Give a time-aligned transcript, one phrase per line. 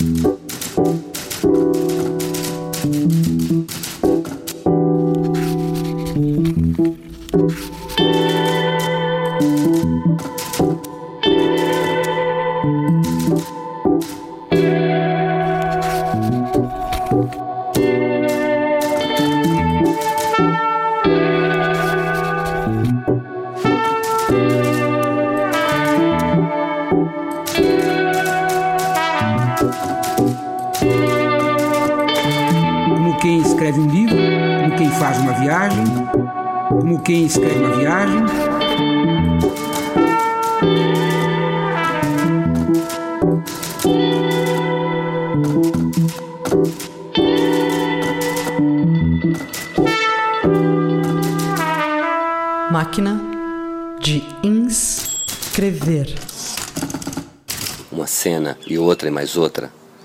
[0.00, 0.39] como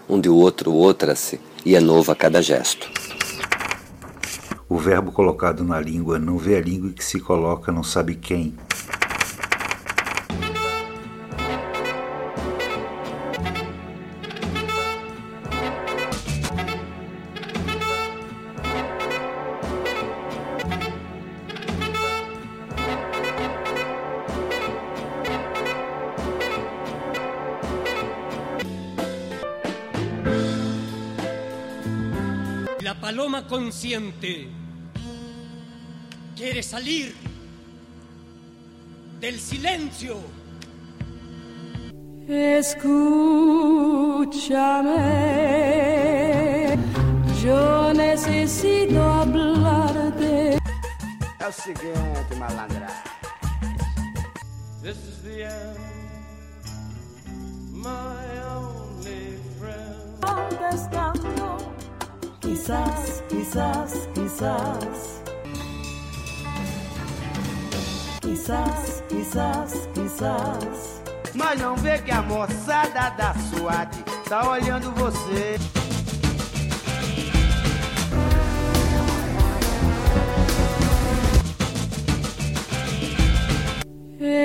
[0.07, 2.89] outra, um de outro outra-se, e é novo a cada gesto.
[4.67, 8.55] O verbo colocado na língua não vê a língua que se coloca não sabe quem.
[36.65, 37.13] Salir
[39.19, 40.17] del silencio.
[42.27, 43.05] Escúchame,
[47.43, 50.57] yo necesito hablarte.
[51.39, 52.87] É o seguinte, malandra.
[54.81, 55.77] This is the end,
[57.71, 58.25] my
[58.57, 60.19] only friend.
[60.21, 61.57] Contestando,
[62.41, 65.24] quizás, quizás, quizás.
[68.45, 71.01] Quizás, quizás, quizás.
[71.33, 73.89] Mas não vê que a moçada da SWAT
[74.29, 75.57] tá olhando você.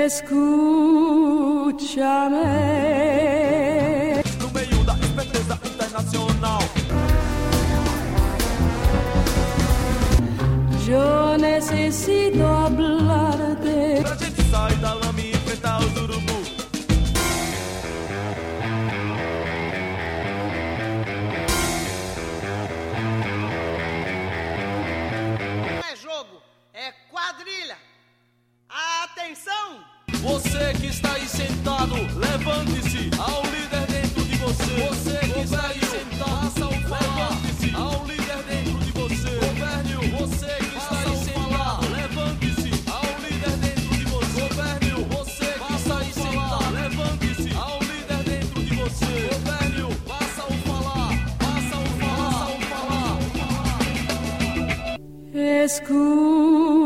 [0.06, 0.32] Escúchame.
[4.40, 6.60] No meio da esperteza internacional.
[10.86, 13.49] Yo necesito hablarte.
[31.40, 33.10] Sentado, levante-se.
[33.18, 34.72] Ao líder dentro de você.
[34.88, 35.80] Você que está aí.
[35.80, 37.68] sentado, faça o levante-se.
[37.74, 39.30] Ao líder dentro de você.
[39.46, 42.70] Governio, você que está aí sentado, levante-se.
[42.90, 44.40] Ao líder dentro de você.
[44.40, 47.50] Governio, você que está aí sentado, levante-se.
[47.56, 49.12] Ao líder dentro de você.
[49.30, 53.18] Governio, faça o falar, faça o falar, faça o falar.
[55.64, 56.80] Escúchame.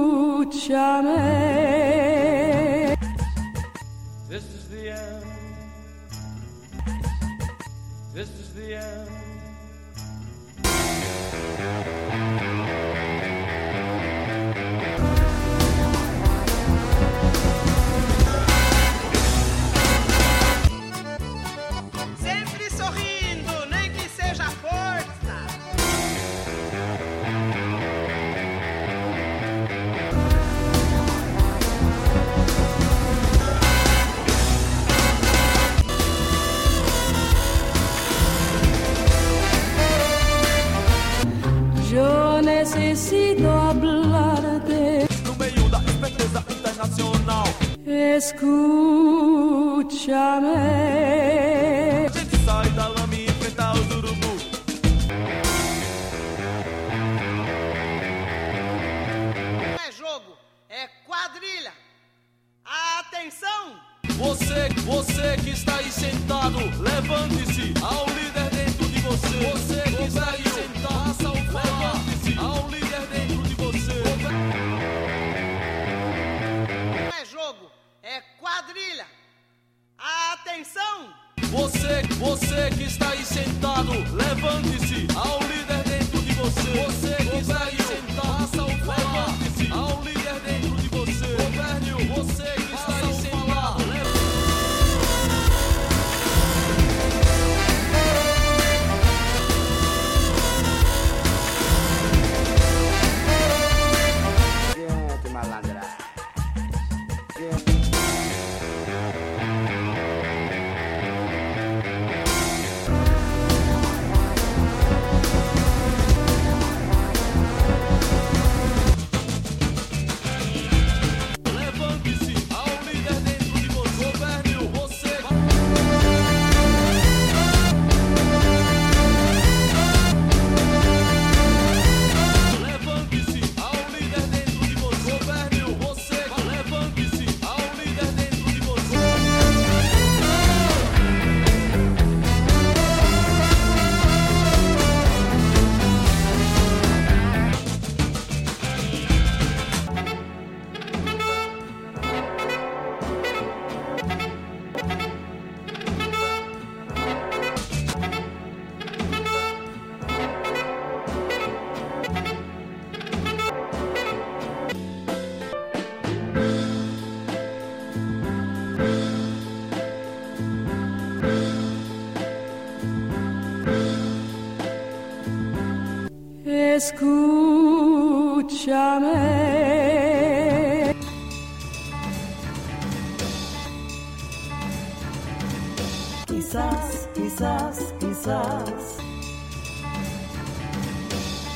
[187.74, 188.96] Quizás, quizás.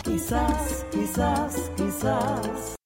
[0.05, 2.79] Quizás, quizás, quizás.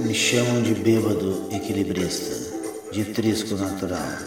[0.00, 2.34] Me chamam de bêbado equilibrista,
[2.92, 4.18] de trisco natural,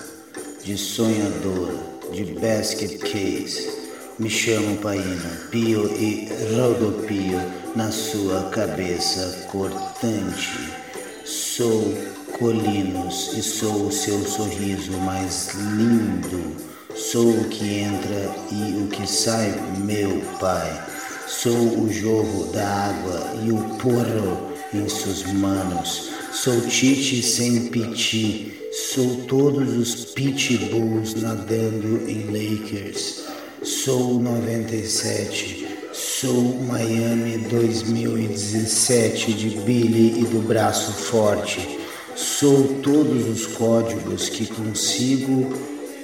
[0.63, 1.73] de sonhador,
[2.11, 3.73] de basket case.
[4.19, 7.42] Me chamam paina, pio e rodopio
[7.75, 10.71] na sua cabeça cortante.
[11.25, 11.92] Sou
[12.38, 16.56] colinos e sou o seu sorriso mais lindo.
[16.95, 20.83] Sou o que entra e o que sai, meu pai.
[21.27, 26.12] Sou o jorro da água e o porro em suas manos.
[26.31, 28.54] Sou Tite sem piti.
[28.71, 33.23] Sou todos os pitbulls nadando em Lakers.
[33.63, 35.65] Sou 97.
[35.94, 41.80] Sou Miami 2017 de Billy e do braço forte.
[42.13, 45.54] Sou todos os códigos que consigo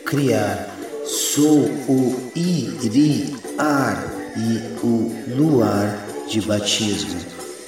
[0.06, 0.74] criar.
[1.06, 7.20] Sou o iriar e o luar de batismo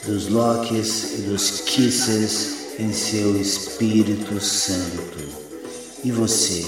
[0.05, 5.19] dos Locks e dos Kisses em seu Espírito Santo.
[6.01, 6.65] E você?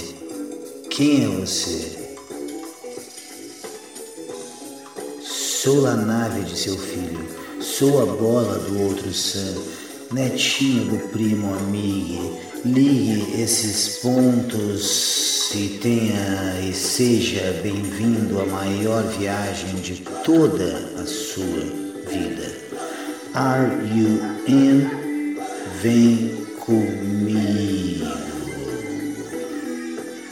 [0.90, 2.03] Quem é você?
[5.64, 7.26] Sou a nave de seu filho,
[7.58, 9.62] sou a bola do outro Sam,
[10.12, 12.38] netinho do primo amigo.
[12.66, 21.64] Ligue esses pontos e tenha e seja bem-vindo à maior viagem de toda a sua
[22.10, 22.54] vida.
[23.32, 25.38] Are you in?
[25.80, 28.04] Vem comigo.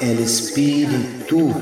[0.00, 1.54] el espírito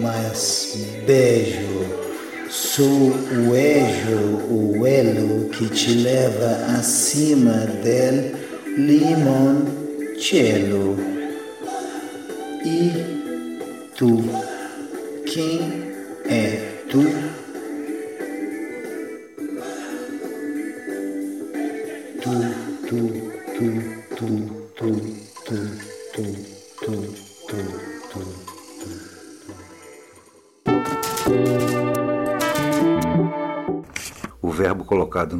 [0.00, 0.76] mais
[1.06, 2.04] beijo.
[2.50, 8.32] Sou o ejo, o elo que te leva acima del
[8.76, 9.74] limoncello.
[12.64, 12.92] E
[13.96, 14.22] tu,
[15.26, 15.60] quem
[16.26, 16.60] é?
[16.88, 17.02] Tu,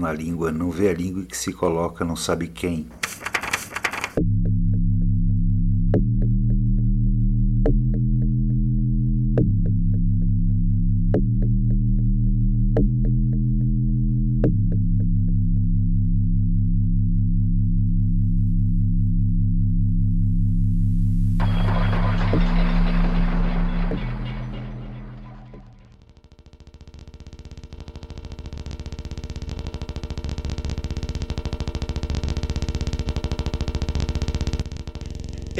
[0.05, 2.87] na língua não vê a língua que se coloca não sabe quem.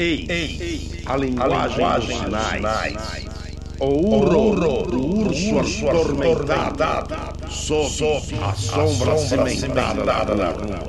[0.05, 2.63] Ei, ei, a linguagem, dos sinais.
[3.79, 7.15] O urro, o urso atormentado,
[7.49, 10.83] sob a sombra cimentada da rua.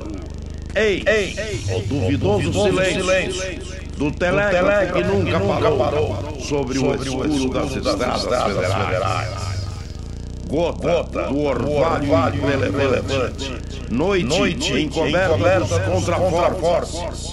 [0.75, 1.35] Ei, ei,
[1.75, 3.59] o duvidoso silêncio
[3.97, 9.57] do telegrafo que nunca parou sobre o escuro das estradas federais.
[10.47, 13.46] Gota do orvalho irrelevante
[13.89, 16.49] noite, Noite em em conversa, contra, contra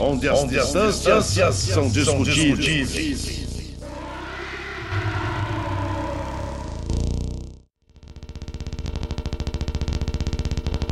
[0.01, 2.89] onde as onde as distâncias são discutíveis.
[2.93, 3.45] discutíveis.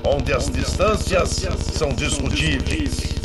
[0.04, 3.21] Onde as distâncias são discutíveis.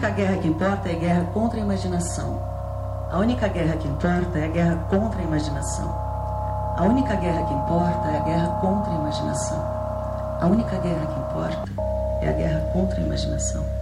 [0.00, 2.40] Única guerra que importa é a guerra contra a imaginação.
[3.10, 5.94] A única guerra que importa é a guerra contra a imaginação.
[6.78, 9.58] A única guerra que importa é a guerra contra a imaginação.
[10.40, 11.64] A única guerra que importa
[12.22, 13.79] é a guerra contra a imaginação.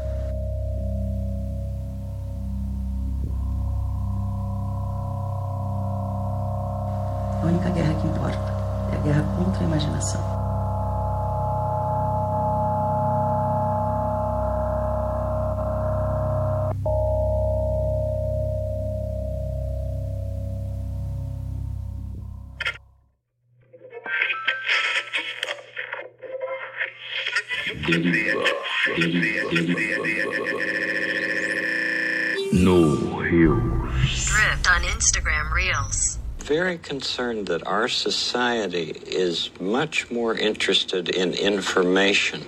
[36.88, 42.46] Concerned that our society is much more interested in information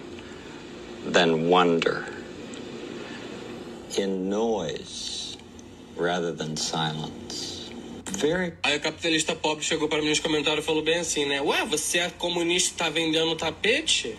[1.07, 2.07] than wonder,
[3.99, 5.37] in noise
[5.97, 7.71] rather than silence.
[8.07, 11.41] Very Aí o capitalista pobre chegou para mim nos comentários e falou bem assim, né?
[11.43, 14.17] Ué, você é comunista e tá vendendo tapete?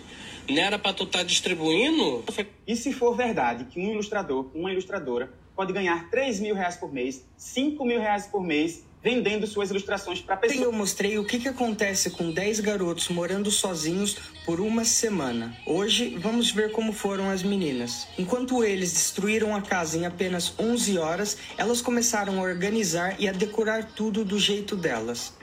[0.48, 2.24] Não era pra tu estar distribuindo?
[2.68, 6.92] E se for verdade que um ilustrador, uma ilustradora, pode ganhar 3 mil reais por
[6.92, 10.62] mês, 5 mil reais por mês, vendendo suas ilustrações para pessoas.
[10.62, 15.56] Eu mostrei o que, que acontece com 10 garotos morando sozinhos por uma semana.
[15.66, 18.08] Hoje, vamos ver como foram as meninas.
[18.18, 23.32] Enquanto eles destruíram a casa em apenas 11 horas, elas começaram a organizar e a
[23.32, 25.34] decorar tudo do jeito delas.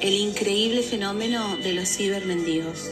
[0.00, 2.90] El increíble fenómeno de los cibermendigos.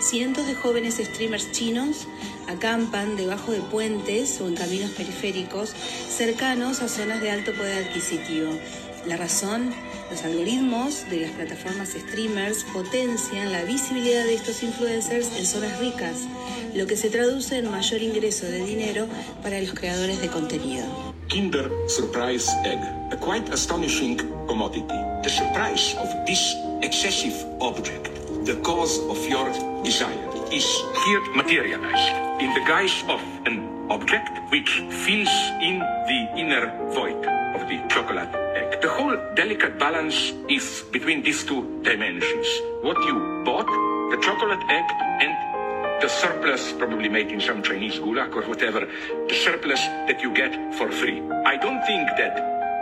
[0.00, 2.08] Cientos de jóvenes streamers chinos
[2.48, 8.58] acampan debajo de puentes o en caminos periféricos cercanos a zonas de alto poder adquisitivo.
[9.06, 9.74] La razón,
[10.10, 16.28] los algoritmos de las plataformas streamers potencian la visibilidad de estos influencers en zonas ricas,
[16.74, 19.08] lo que se traduce en mayor ingreso de dinero
[19.42, 20.84] para los creadores de contenido.
[21.26, 22.78] Kinder Surprise Egg,
[23.10, 24.94] a quite astonishing commodity.
[25.24, 28.08] The surprise of this excessive object,
[28.44, 29.50] the cause of your
[29.82, 30.64] desire, is
[31.06, 37.16] here materialized in the guise of an object which fills in the inner void
[37.56, 38.61] of the chocolate egg.
[38.82, 42.48] The whole delicate balance is between these two dimensions.
[42.82, 43.70] What you bought
[44.10, 44.84] the chocolate egg
[45.22, 48.80] and the surplus, probably made in some Chinese gulag or whatever,
[49.28, 49.78] the surplus
[50.10, 51.22] that you get for free.
[51.46, 52.34] I don't think that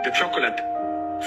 [0.03, 0.59] the chocolate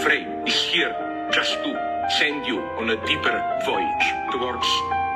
[0.03, 0.91] frame is here
[1.31, 4.67] just to send you on a deeper voyage towards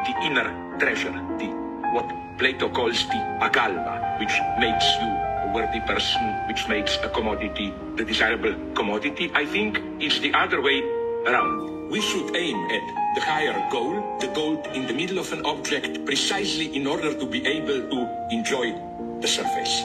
[0.07, 1.11] the inner treasure,
[1.43, 1.51] the
[1.93, 2.07] what
[2.39, 8.55] Plato calls the agalma, which makes you worthy person, which makes a commodity the desirable
[8.75, 9.31] commodity.
[9.35, 10.83] I think it's the other way
[11.27, 11.91] around.
[11.91, 16.05] We should aim at the higher goal, the gold in the middle of an object,
[16.05, 18.73] precisely in order to be able to enjoy
[19.21, 19.83] the surface.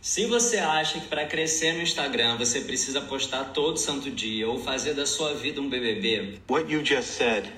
[0.00, 4.58] Se você acha que para crescer no Instagram você precisa postar todo santo dia ou
[4.58, 7.50] fazer da sua vida um BBB, What you just said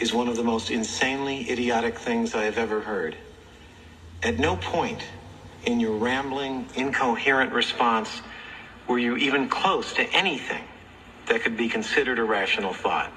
[0.00, 3.16] is one of the most insanely idiotic things I have ever heard.
[4.22, 5.02] At no point
[5.66, 8.22] in your rambling, incoherent response
[8.88, 10.64] were you even close to anything
[11.26, 13.12] that could be considered a rational thought.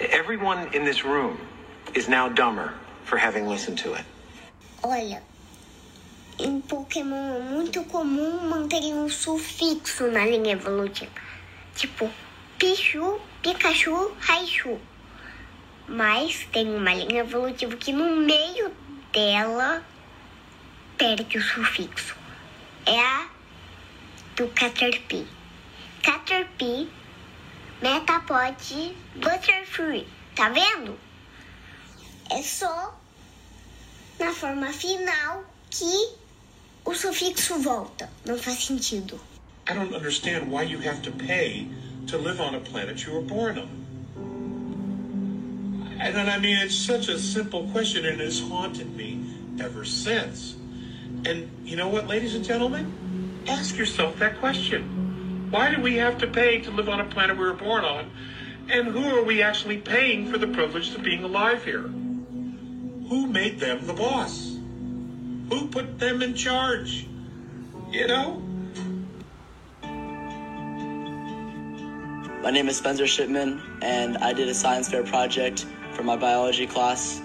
[0.00, 1.38] Everyone in this room
[1.94, 4.04] is now dumber for having listened to it.
[4.82, 5.20] Olha,
[6.44, 11.10] em Pokémon é muito comum manterem um sufixo na linha evolutiva.
[11.76, 12.10] Tipo,
[12.58, 14.80] Pichu, Pikachu, Raichu.
[15.88, 18.72] Mas tem uma linha evolutiva que no meio
[19.12, 19.84] dela
[20.98, 22.16] perde o sufixo.
[22.86, 23.28] É a
[24.36, 25.26] do Caterpie.
[26.02, 26.88] Caterpie,
[27.80, 30.08] Metapod, Butterfree.
[30.34, 30.98] Tá vendo?
[32.30, 32.98] É só
[34.18, 36.21] na forma final que
[36.84, 38.08] o sufixo volta.
[38.24, 39.20] Não faz sentido.
[39.68, 41.68] I don't understand why you have to pay
[42.08, 43.82] to live on a planet you were born on.
[46.00, 49.24] And I mean, it's such a simple question and it's haunted me
[49.60, 50.56] ever since.
[51.24, 52.92] And you know what, ladies and gentlemen?
[53.46, 55.48] Ask yourself that question.
[55.50, 58.10] Why do we have to pay to live on a planet we were born on?
[58.68, 61.82] And who are we actually paying for the privilege of being alive here?
[61.82, 64.51] Who made them the boss?
[65.52, 67.06] Who put them in charge?
[67.90, 68.40] You know?
[72.42, 76.66] My name is Spencer Shipman, and I did a science fair project for my biology
[76.66, 77.20] class.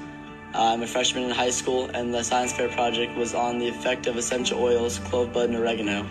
[0.53, 4.07] I'm a freshman in high school, and the science fair project was on the effect
[4.07, 6.03] of essential oils, clove bud, and oregano,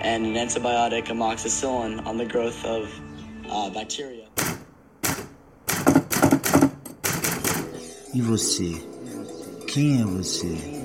[0.00, 2.90] and an antibiotic, amoxicillin, on the growth of
[3.50, 4.26] uh, bacteria.
[8.14, 8.72] E você?
[9.66, 10.81] Quem é você?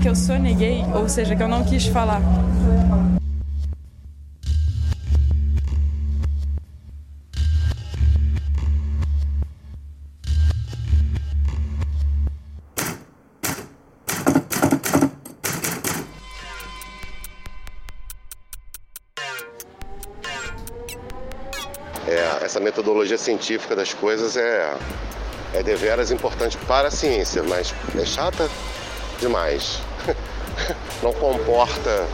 [0.00, 2.22] Que eu soneguei, ou seja, que eu não quis falar.
[22.08, 24.74] É, essa metodologia científica das coisas é,
[25.52, 28.48] é deveras importante para a ciência, mas é chata
[29.20, 29.89] demais.
[31.02, 32.06] Não comporta,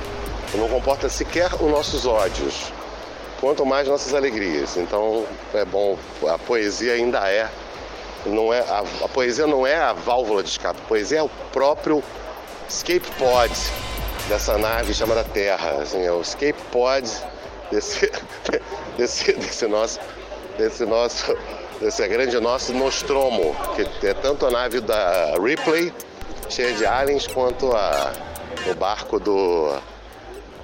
[0.54, 2.72] não comporta sequer os nossos ódios,
[3.40, 4.76] quanto mais nossas alegrias.
[4.76, 7.50] Então é bom, a poesia ainda é,
[8.24, 11.28] não é a, a poesia não é a válvula de escape, a poesia é o
[11.52, 12.02] próprio
[12.68, 13.52] escape pod
[14.28, 17.08] dessa nave chamada Terra, assim, é o escape pod
[17.70, 18.10] desse,
[18.96, 20.00] desse, desse nosso,
[20.56, 21.36] desse nosso,
[21.80, 23.54] desse grande nosso Nostromo,
[24.00, 25.92] que é tanto a nave da Ripley
[26.48, 28.12] cheia de aliens quanto a,
[28.70, 29.78] o barco do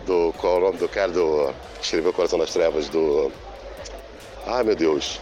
[0.07, 3.31] do qual é o nome do cara do que escreveu Coração das Trevas do
[4.47, 5.21] ai meu Deus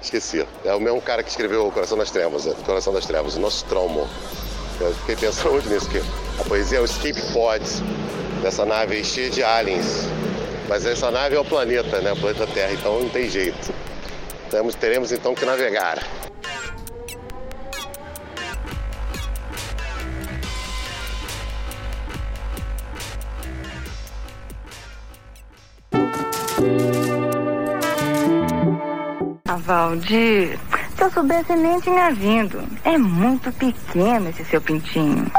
[0.00, 0.46] esqueci.
[0.64, 4.08] É o mesmo cara que escreveu Coração das Trevas é, Coração das Trevas o Nostromo
[4.80, 5.98] eu fiquei pensando muito nisso que
[6.40, 7.64] a poesia é o escape pod
[8.42, 10.08] dessa nave cheia de aliens.
[10.68, 13.72] Mas essa nave é o planeta né o planeta Terra então não tem jeito.
[14.50, 15.98] Temos, teremos então que navegar
[29.52, 30.58] Ah, Valdir,
[30.96, 32.64] se eu soubesse nem tinha vindo.
[32.82, 35.30] É muito pequeno esse seu pintinho.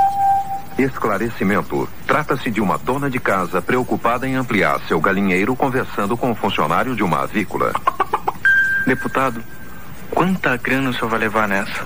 [0.78, 1.90] Esclarecimento.
[2.06, 6.96] Trata-se de uma dona de casa preocupada em ampliar seu galinheiro conversando com o funcionário
[6.96, 7.74] de uma avícola.
[8.86, 9.44] Deputado,
[10.12, 11.84] Quanta grana o senhor vai levar nessa?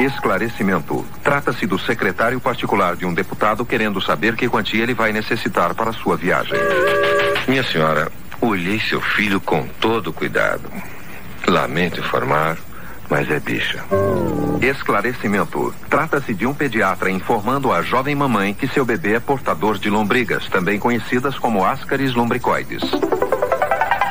[0.00, 1.06] Esclarecimento.
[1.22, 5.92] Trata-se do secretário particular de um deputado querendo saber que quantia ele vai necessitar para
[5.92, 6.58] sua viagem.
[7.46, 10.68] Minha senhora, olhei seu filho com todo cuidado.
[11.48, 12.58] Lamento informar,
[13.08, 13.82] mas é bicha.
[14.60, 15.74] Esclarecimento.
[15.88, 20.46] Trata-se de um pediatra informando a jovem mamãe que seu bebê é portador de lombrigas,
[20.48, 22.82] também conhecidas como ascaris lumbricoides.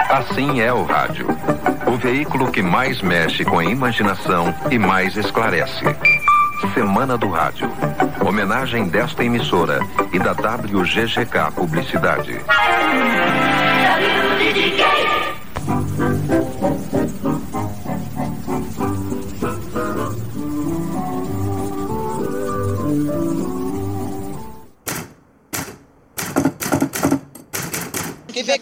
[0.09, 1.27] Assim é o rádio.
[1.85, 5.85] O veículo que mais mexe com a imaginação e mais esclarece.
[6.73, 7.69] Semana do Rádio.
[8.25, 9.79] Homenagem desta emissora
[10.11, 12.41] e da WGGK Publicidade.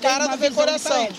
[0.05, 1.09] Cara não vê coração.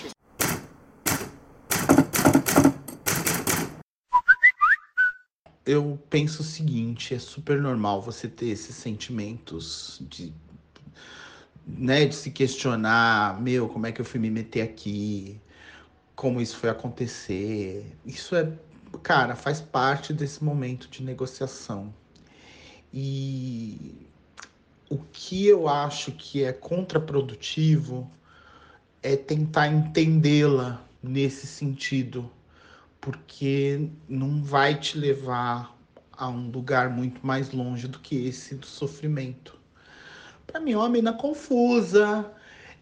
[5.65, 10.33] eu penso o seguinte, é super normal você ter esses sentimentos de,
[11.67, 15.37] né, de se questionar, meu, como é que eu fui me meter aqui?
[16.15, 17.85] Como isso foi acontecer?
[18.05, 18.49] Isso é,
[19.03, 21.93] cara, faz parte desse momento de negociação.
[22.93, 24.07] E
[24.89, 28.09] o que eu acho que é contraprodutivo
[29.01, 32.29] é tentar entendê-la nesse sentido
[32.99, 35.77] porque não vai te levar
[36.11, 39.57] a um lugar muito mais longe do que esse do sofrimento.
[40.45, 42.31] Para mim, é uma mina confusa,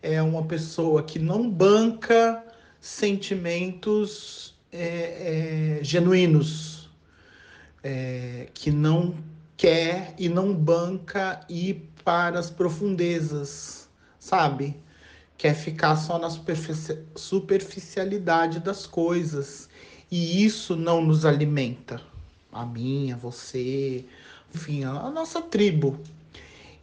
[0.01, 2.43] é uma pessoa que não banca
[2.80, 6.89] sentimentos é, é, genuínos,
[7.84, 9.15] é, que não
[9.58, 14.75] quer e não banca ir para as profundezas, sabe?
[15.38, 16.30] Quer ficar só na
[17.15, 19.69] superficialidade das coisas
[20.10, 22.02] e isso não nos alimenta.
[22.52, 24.06] A minha, você,
[24.54, 26.00] enfim, a nossa tribo.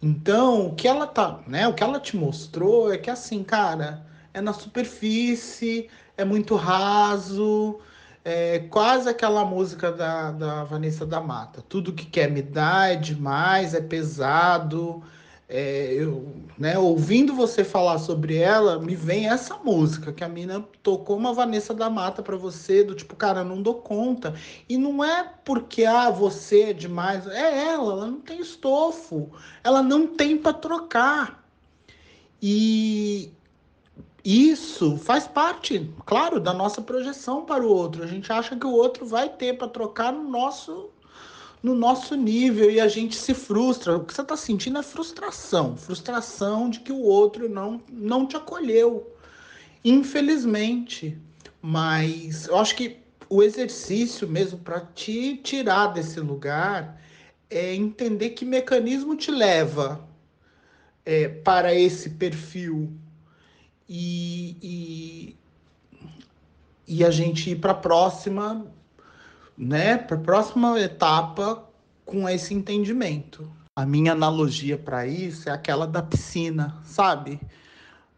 [0.03, 1.67] Então, o que ela tá, né?
[1.69, 7.79] O que ela te mostrou é que assim, cara, é na superfície, é muito raso,
[8.25, 11.63] é quase aquela música da, da Vanessa da Mata.
[11.69, 15.03] Tudo que quer me dar é demais, é pesado,
[15.55, 20.65] é, eu, né, ouvindo você falar sobre ela, me vem essa música que a mina
[20.83, 24.35] tocou uma Vanessa da Mata para você, do tipo, cara, não dou conta.
[24.67, 29.31] E não é porque ah, você é demais, é ela, ela não tem estofo,
[29.63, 31.47] ela não tem para trocar.
[32.41, 33.31] E
[34.25, 38.03] isso faz parte, claro, da nossa projeção para o outro.
[38.03, 40.92] A gente acha que o outro vai ter para trocar no nosso
[41.63, 43.97] no nosso nível e a gente se frustra.
[43.97, 48.37] O que você está sentindo é frustração frustração de que o outro não, não te
[48.37, 49.15] acolheu,
[49.85, 51.17] infelizmente.
[51.61, 52.97] Mas eu acho que
[53.29, 57.01] o exercício mesmo para te tirar desse lugar
[57.49, 60.07] é entender que mecanismo te leva
[61.05, 62.93] é, para esse perfil
[63.89, 65.37] e, e,
[66.89, 68.67] e a gente ir para a próxima
[69.63, 71.65] né, para a próxima etapa
[72.05, 73.49] com esse entendimento.
[73.77, 77.41] A minha analogia para isso é aquela da piscina, sabe?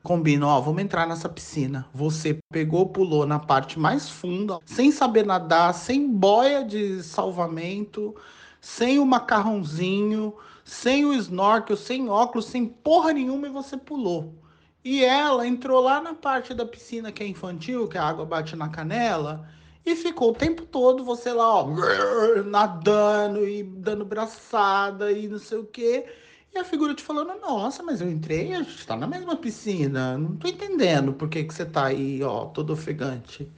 [0.03, 1.87] Combina, ó, vamos entrar nessa piscina.
[1.95, 8.17] Você pegou, pulou na parte mais funda, sem saber nadar, sem boia de salvamento,
[8.61, 14.35] sem o macarrãozinho, sem o snorkel, sem óculos, sem porra nenhuma e você pulou.
[14.83, 18.57] E ela entrou lá na parte da piscina que é infantil, que a água bate
[18.57, 19.47] na canela,
[19.85, 21.69] e ficou o tempo todo você lá, ó,
[22.47, 26.07] nadando e dando braçada e não sei o quê.
[26.55, 30.17] E a figura te falando, nossa, mas eu entrei, a gente tá na mesma piscina.
[30.17, 33.51] Não tô entendendo por que, que você tá aí, ó, todo ofegante.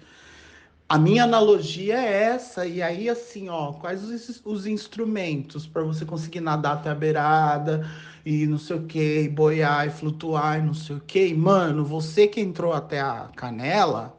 [0.88, 6.04] A minha analogia é essa, e aí assim, ó, quais os, os instrumentos para você
[6.04, 7.84] conseguir nadar até a beirada
[8.24, 11.34] e não sei o que, e boiar e flutuar e não sei o que.
[11.34, 14.16] Mano, você que entrou até a canela,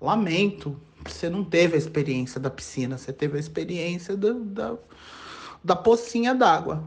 [0.00, 4.76] lamento, você não teve a experiência da piscina, você teve a experiência da, da,
[5.62, 6.82] da pocinha d'água.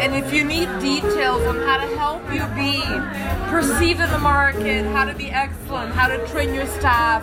[0.00, 2.82] And if you need details on how to help you be
[3.50, 7.22] perceived in the market, how to be excellent, how to train your staff,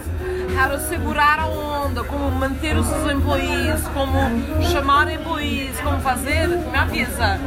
[0.56, 4.20] how to segurar a onda, como manter os seus employees, como
[4.72, 7.40] chamar employees, como fazer, me avisa.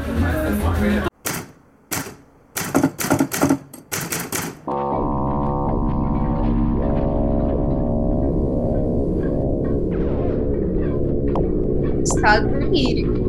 [12.70, 13.26] onírico.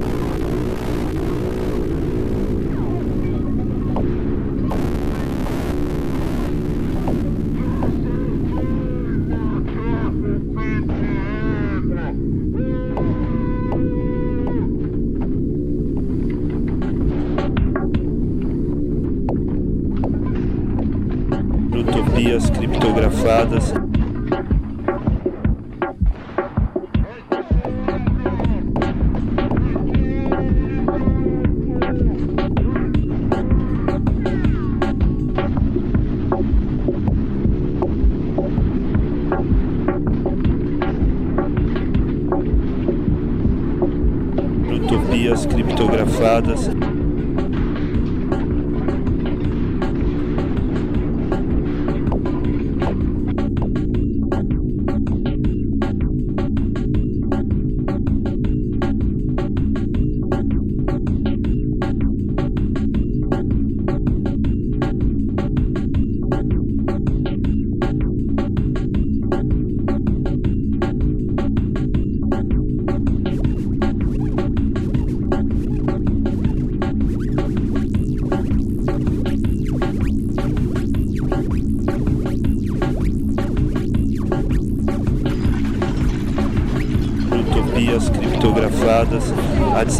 [21.73, 23.73] Utopias criptografadas
[45.45, 46.69] criptografadas.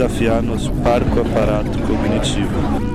[0.02, 2.91] Desafiar nosso parco aparato cognitivo.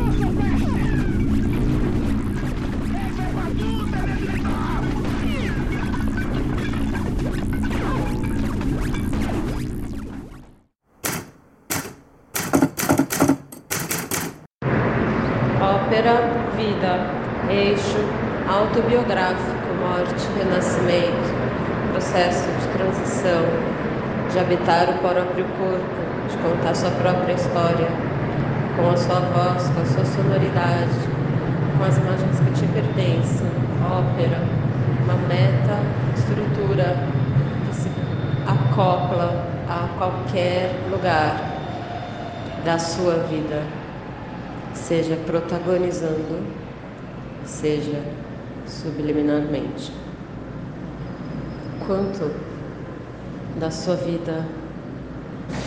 [30.66, 30.90] Sonoridade,
[31.78, 33.46] com as imagens que te pertencem.
[33.84, 34.40] Ópera,
[35.04, 35.78] uma meta,
[36.16, 36.96] estrutura
[37.68, 37.90] que se
[38.46, 41.54] acopla a qualquer lugar
[42.64, 43.62] da sua vida,
[44.74, 46.42] seja protagonizando,
[47.44, 48.02] seja
[48.66, 49.92] subliminarmente.
[51.86, 52.32] Quanto
[53.60, 54.44] da sua vida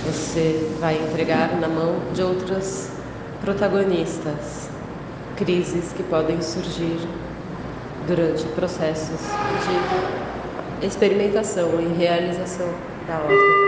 [0.05, 2.91] você vai entregar na mão de outras
[3.41, 4.58] protagonistas,
[5.39, 6.99] crises que podem surgir
[8.06, 9.21] durante processos
[10.82, 12.67] de experimentação e realização
[13.08, 13.58] da ópera.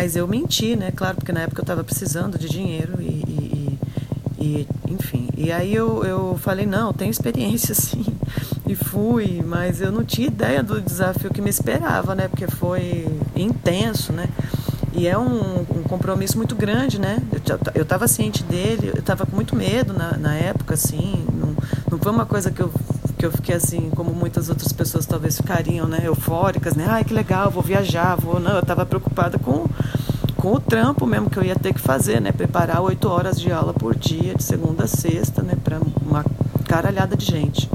[0.00, 0.90] Mas eu menti, né?
[0.90, 3.78] Claro, porque na época eu estava precisando de dinheiro e, e,
[4.38, 5.28] e, enfim.
[5.36, 8.06] E aí eu, eu falei, não, tenho experiência sim.
[8.66, 12.28] E fui, mas eu não tinha ideia do desafio que me esperava, né?
[12.28, 14.26] Porque foi intenso, né?
[14.94, 17.18] E é um, um compromisso muito grande, né?
[17.74, 21.26] Eu estava ciente dele, eu estava com muito medo na, na época, assim.
[21.30, 21.54] Não,
[21.90, 22.72] não foi uma coisa que eu
[23.20, 27.12] que eu fiquei assim, como muitas outras pessoas talvez ficariam, né, eufóricas, né, ai que
[27.12, 29.66] legal, vou viajar, vou, não, eu estava preocupada com
[30.40, 33.52] com o trampo mesmo que eu ia ter que fazer, né, preparar oito horas de
[33.52, 36.24] aula por dia, de segunda a sexta, né, para uma
[36.66, 37.68] caralhada de gente.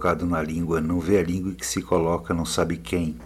[0.00, 3.18] Colocado na língua não vê a língua que se coloca não sabe quem.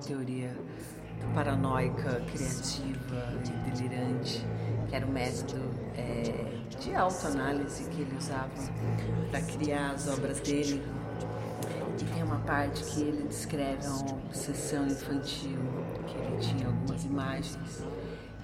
[0.00, 0.56] Teoria
[1.34, 4.44] paranoica, criativa e delirante,
[4.88, 5.60] que era o método
[5.96, 8.50] é, de autoanálise que ele usava
[9.30, 10.82] para criar as obras dele.
[12.00, 15.58] E tem uma parte que ele descreve uma obsessão infantil,
[16.06, 17.84] que ele tinha algumas imagens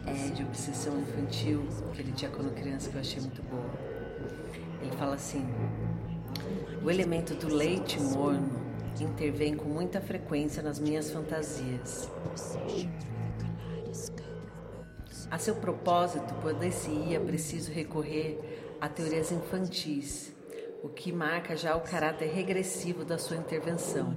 [0.06, 3.70] é, de obsessão infantil que ele tinha quando criança que eu achei muito boa.
[4.82, 5.48] Ele fala assim:
[6.82, 8.65] o elemento do leite morno
[9.04, 12.10] intervém com muita frequência nas minhas fantasias.
[15.30, 18.38] A seu propósito, poder-se-ia preciso recorrer
[18.80, 20.32] a teorias infantis,
[20.82, 24.14] o que marca já o caráter regressivo da sua intervenção.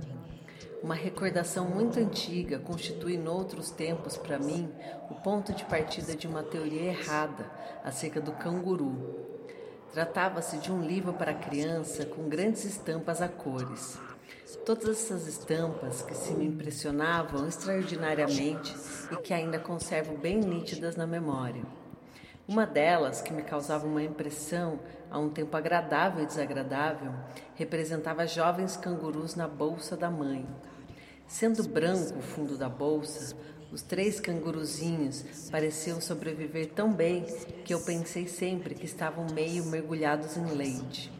[0.82, 4.72] Uma recordação muito antiga constitui noutros tempos para mim
[5.10, 7.46] o ponto de partida de uma teoria errada
[7.84, 9.28] acerca do canguru.
[9.92, 13.98] Tratava-se de um livro para criança com grandes estampas a cores.
[14.70, 18.72] Todas essas estampas que se me impressionavam extraordinariamente
[19.12, 21.64] e que ainda conservo bem nítidas na memória.
[22.48, 24.80] Uma delas, que me causava uma impressão
[25.10, 27.12] a um tempo agradável e desagradável,
[27.56, 30.48] representava jovens cangurus na bolsa da mãe.
[31.26, 33.36] Sendo branco o fundo da bolsa,
[33.72, 37.26] os três canguruzinhos pareciam sobreviver tão bem
[37.66, 41.19] que eu pensei sempre que estavam meio mergulhados em leite.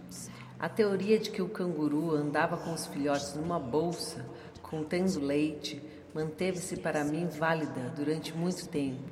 [0.60, 4.26] A teoria de que o canguru andava com os filhotes numa bolsa
[4.62, 5.82] contendo leite
[6.14, 9.10] manteve-se para mim válida durante muito tempo.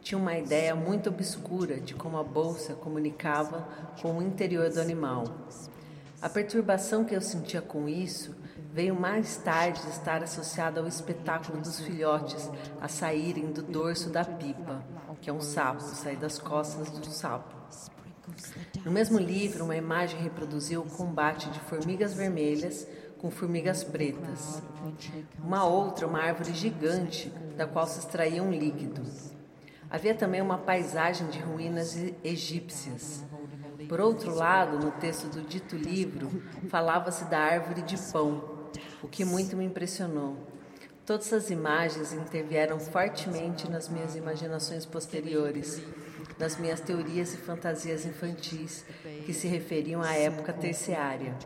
[0.00, 3.68] Tinha uma ideia muito obscura de como a bolsa comunicava
[4.02, 5.22] com o interior do animal.
[6.20, 8.34] A perturbação que eu sentia com isso
[8.72, 14.82] veio mais tarde estar associada ao espetáculo dos filhotes a saírem do dorso da pipa,
[15.20, 17.61] que é um sapo, sair das costas do sapo.
[18.84, 22.86] No mesmo livro, uma imagem reproduziu o combate de formigas vermelhas
[23.18, 24.60] com formigas pretas.
[25.38, 29.02] Uma outra, uma árvore gigante, da qual se extraía um líquido.
[29.88, 33.24] Havia também uma paisagem de ruínas egípcias.
[33.88, 38.70] Por outro lado, no texto do dito livro, falava-se da árvore de pão,
[39.02, 40.36] o que muito me impressionou.
[41.04, 45.82] Todas essas imagens intervieram fortemente nas minhas imaginações posteriores
[46.42, 48.84] das minhas teorias e fantasias infantis
[49.24, 51.36] que se referiam à época terciária,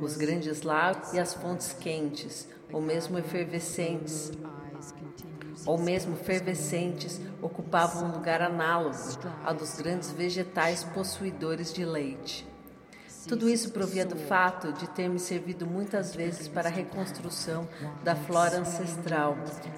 [0.00, 4.32] os grandes lagos e as fontes quentes, ou mesmo efervescentes,
[5.66, 8.96] ou mesmo fervescentes, ocupavam um lugar análogo
[9.44, 12.48] ao dos grandes vegetais possuidores de leite.
[13.28, 17.68] Tudo isso provia do fato de ter me servido muitas vezes para a reconstrução
[18.02, 19.36] da flora ancestral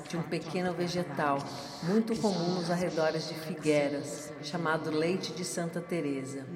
[0.09, 1.39] de um pequeno vegetal
[1.83, 6.47] muito comum nos arredores de Figueiras, chamado leite de Santa Teresa.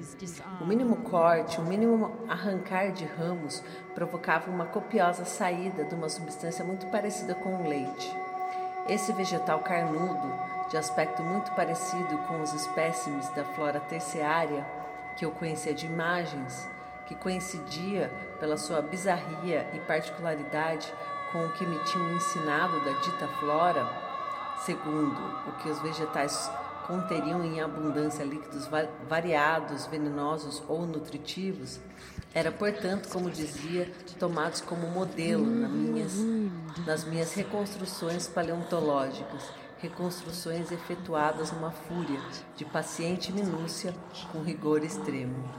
[0.61, 3.61] O mínimo corte, o mínimo arrancar de ramos
[3.93, 8.09] provocava uma copiosa saída de uma substância muito parecida com o leite.
[8.87, 10.33] Esse vegetal carnudo,
[10.69, 14.65] de aspecto muito parecido com os espécimes da flora terciária
[15.17, 16.69] que eu conhecia de imagens,
[17.07, 20.91] que coincidia pela sua bizarria e particularidade
[21.31, 23.87] com o que me tinham ensinado da dita flora,
[24.65, 26.49] segundo o que os vegetais
[26.87, 28.69] conteriam em abundância líquidos
[29.07, 31.79] variados, venenosos ou nutritivos,
[32.33, 33.89] era, portanto, como dizia,
[34.19, 36.13] tomados como modelo nas minhas,
[36.85, 39.49] nas minhas reconstruções paleontológicas,
[39.79, 42.19] reconstruções efetuadas numa fúria
[42.55, 43.93] de paciente minúcia
[44.31, 45.49] com rigor extremo.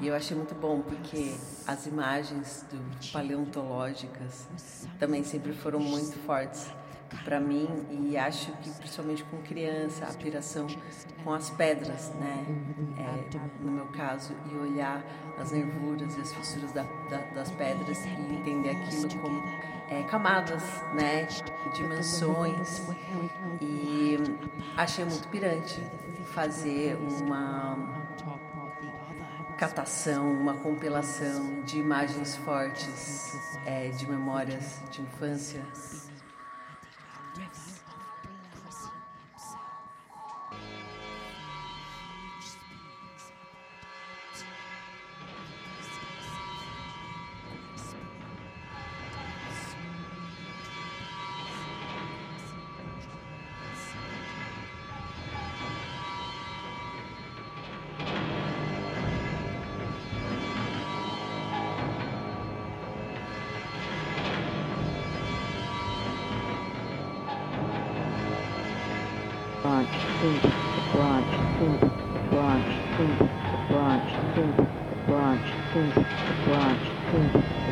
[0.00, 1.34] E eu achei muito bom porque
[1.66, 4.46] as imagens do paleontológicas
[4.98, 6.68] também sempre foram muito fortes
[7.24, 10.66] para mim e acho que principalmente com criança a piração
[11.22, 12.46] com as pedras, né?
[12.98, 15.04] É, no meu caso e olhar
[15.38, 19.42] as nervuras e as fissuras da, da, das pedras e entender aquilo como
[19.90, 20.62] é, camadas,
[20.94, 21.26] né?
[21.74, 22.82] Dimensões
[23.60, 24.16] e
[24.76, 25.82] achei muito pirante
[26.32, 27.99] fazer uma
[29.60, 33.36] catação, uma compilação de imagens fortes
[33.66, 35.62] é, de memórias de infância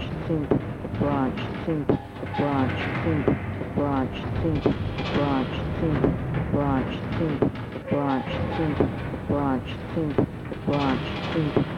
[0.00, 0.48] branch think
[0.98, 1.88] branch think
[2.36, 3.26] branch think
[3.74, 4.64] branch think
[5.12, 6.00] branch think
[6.50, 7.40] branch think
[7.90, 8.26] branch
[8.56, 8.78] think
[9.28, 10.16] branch think
[10.66, 11.69] branch think.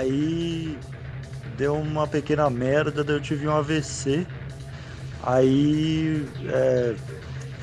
[0.00, 0.78] Aí
[1.56, 4.26] deu uma pequena merda, eu tive um AVC.
[5.22, 6.94] Aí é,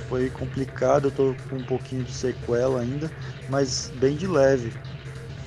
[0.08, 3.12] foi complicado, eu tô com um pouquinho de sequela ainda,
[3.50, 4.72] mas bem de leve.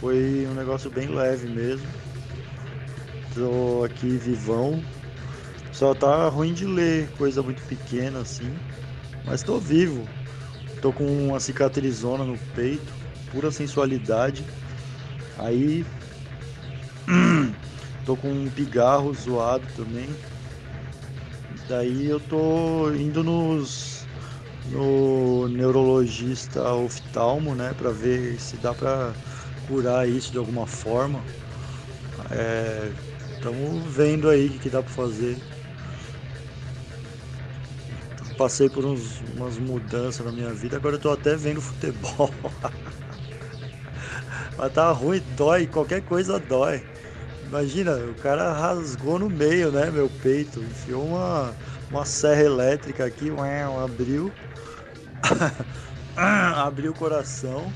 [0.01, 1.87] Foi um negócio bem leve mesmo.
[3.35, 4.83] Tô aqui vivão.
[5.73, 8.51] Só tá ruim de ler, coisa muito pequena assim.
[9.25, 10.07] Mas tô vivo.
[10.81, 12.93] Tô com uma cicatrizona no peito,
[13.31, 14.45] pura sensualidade.
[15.39, 15.87] Aí
[18.07, 20.09] tô com um pigarro zoado também.
[21.69, 24.01] Daí eu tô indo nos
[24.71, 29.13] no neurologista oftalmo, né, para ver se dá para
[29.67, 31.23] curar isso de alguma forma.
[33.35, 35.37] Estamos vendo aí o que, que dá para fazer.
[38.37, 42.31] Passei por uns, umas mudanças na minha vida, agora eu tô até vendo futebol.
[44.57, 46.90] Mas tá ruim, dói, qualquer coisa dói.
[47.51, 51.59] Imagina, o cara rasgou no meio, né, meu peito, enfiou uma,
[51.91, 53.29] uma serra elétrica aqui,
[53.83, 54.33] abriu,
[56.17, 57.75] abriu o coração,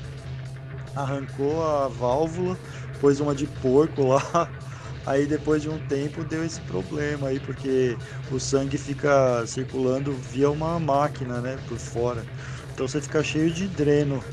[0.95, 2.59] arrancou a válvula,
[2.99, 4.21] pôs uma de porco lá,
[5.05, 7.99] aí depois de um tempo deu esse problema aí, porque
[8.29, 12.29] o sangue fica circulando via uma máquina, né, por fora.
[12.73, 14.25] Então você fica cheio de dreno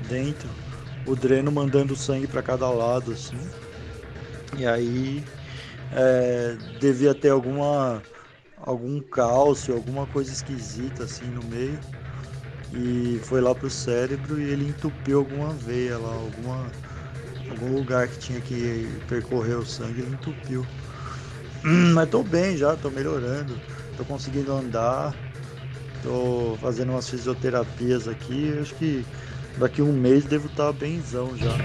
[0.00, 0.56] dentro
[1.04, 3.52] o dreno mandando sangue para cada lado, assim.
[4.56, 5.28] E aí
[5.90, 8.06] é, devia ter alguma
[8.56, 11.84] algum cálcio, alguma coisa esquisita assim no meio.
[12.70, 16.76] E foi lá pro cérebro e ele entupiu alguma veia lá, alguma
[17.48, 20.68] algum lugar que tinha que percorrer o sangue, ele entupiu.
[21.64, 23.62] Hum, mas tô bem já, tô melhorando,
[23.96, 25.20] tô conseguindo andar,
[26.00, 29.08] tô fazendo umas fisioterapias aqui, acho que
[29.56, 31.62] Daqui um mês devo estar benzão já.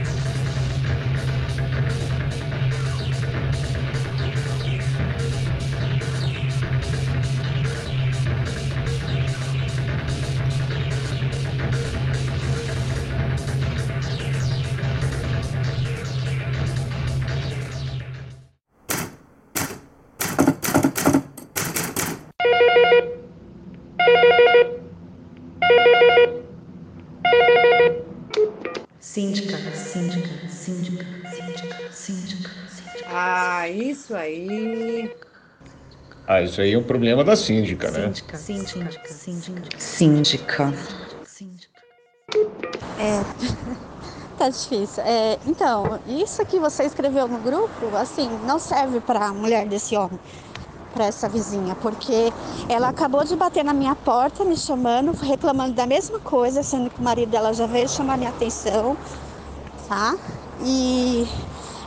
[36.28, 38.06] Ah, isso aí é um problema da síndica, né?
[38.06, 39.14] Síndica, síndica,
[39.78, 39.78] síndica.
[39.78, 40.74] Síndica.
[42.98, 43.26] É,
[44.38, 45.04] tá difícil.
[45.04, 49.98] É, então, isso que você escreveu no grupo, assim, não serve para a mulher desse
[49.98, 50.20] homem,
[50.94, 52.32] para essa vizinha, porque
[52.70, 57.00] ela acabou de bater na minha porta, me chamando, reclamando da mesma coisa, sendo que
[57.00, 58.96] o marido dela já veio chamar minha atenção,
[59.88, 60.16] tá?
[60.64, 61.28] E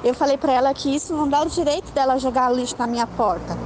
[0.03, 3.07] eu falei para ela que isso não dá o direito dela jogar lixo na minha
[3.07, 3.57] porta.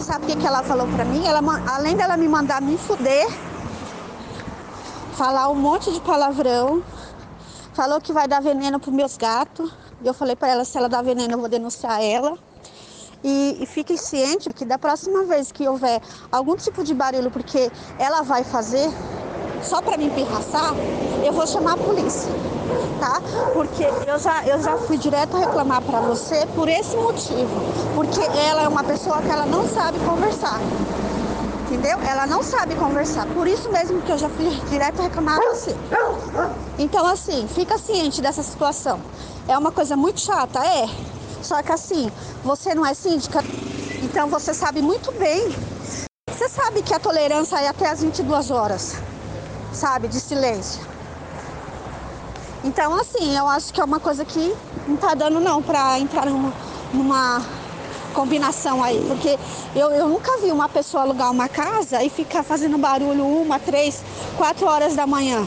[0.00, 1.26] Sabe o que, que ela falou para mim?
[1.26, 1.40] Ela,
[1.74, 3.28] além dela me mandar me fuder,
[5.12, 6.82] falar um monte de palavrão,
[7.74, 9.72] falou que vai dar veneno para meus gatos.
[10.00, 12.38] E eu falei para ela se ela dá veneno eu vou denunciar ela.
[13.24, 17.70] E, e fiquem cientes que da próxima vez que houver algum tipo de barulho, porque
[17.98, 18.88] ela vai fazer
[19.62, 20.74] só para me empirraçar,
[21.24, 22.30] eu vou chamar a polícia,
[23.00, 23.20] tá?
[23.52, 27.60] Porque eu já, eu já fui direto reclamar para você por esse motivo,
[27.94, 30.60] porque ela é uma pessoa que ela não sabe conversar.
[31.66, 31.98] Entendeu?
[32.00, 33.26] Ela não sabe conversar.
[33.26, 35.76] Por isso mesmo que eu já fui direto reclamar a você.
[36.78, 38.98] Então, assim, fica ciente dessa situação.
[39.46, 40.88] É uma coisa muito chata, é.
[41.42, 42.10] Só que assim,
[42.42, 43.44] você não é síndica,
[44.02, 45.54] então você sabe muito bem.
[46.30, 48.96] Você sabe que a tolerância é até as 22 horas,
[49.72, 50.80] sabe, de silêncio.
[52.64, 54.54] Então, assim, eu acho que é uma coisa que
[54.86, 56.52] não tá dando não para entrar numa,
[56.92, 57.42] numa
[58.12, 59.38] combinação aí, porque
[59.76, 64.02] eu, eu nunca vi uma pessoa alugar uma casa e ficar fazendo barulho uma, três,
[64.36, 65.46] quatro horas da manhã.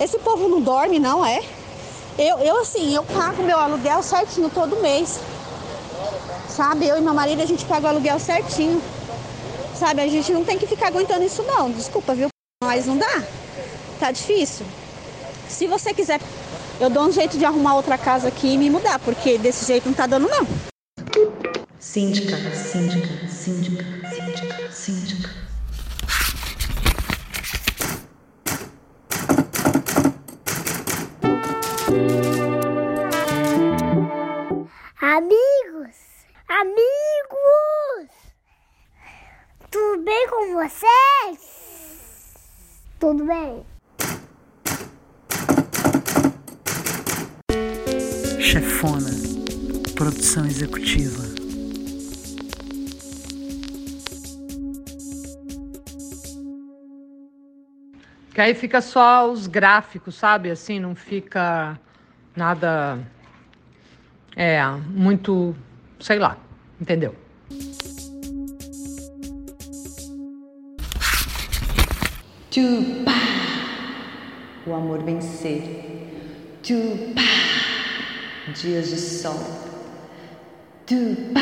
[0.00, 1.42] Esse povo não dorme, não é?
[2.18, 5.20] Eu, eu assim, eu pago meu aluguel certinho todo mês.
[6.48, 8.82] Sabe, eu e meu marido a gente paga o aluguel certinho.
[9.74, 11.70] Sabe, a gente não tem que ficar aguentando isso não.
[11.70, 12.28] Desculpa, viu?
[12.64, 13.22] Mas não dá.
[13.98, 14.64] Tá difícil.
[15.48, 16.20] Se você quiser,
[16.80, 19.86] eu dou um jeito de arrumar outra casa aqui e me mudar, porque desse jeito
[19.86, 20.46] não tá dando não.
[21.80, 25.30] Síndica, síndica, síndica, síndica, síndica.
[35.00, 35.96] Amigos,
[36.48, 38.10] amigos,
[39.68, 41.58] tudo bem com vocês?
[43.00, 43.64] Tudo bem?
[48.58, 49.10] Chefona,
[49.94, 51.22] produção executiva.
[58.34, 60.50] Que aí fica só os gráficos, sabe?
[60.50, 61.78] Assim, não fica
[62.34, 62.98] nada.
[64.34, 65.54] É, muito.
[66.00, 66.36] Sei lá,
[66.80, 67.14] entendeu?
[72.50, 73.12] Tupá.
[74.66, 76.10] O amor vencer.
[76.60, 77.67] Tupá.
[78.54, 79.38] Dias de sol.
[80.86, 81.40] Tupá.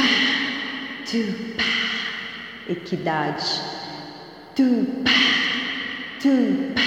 [1.04, 1.64] Tupá.
[2.68, 3.46] Equidade.
[4.56, 5.10] Tupá.
[6.20, 6.82] Tupá.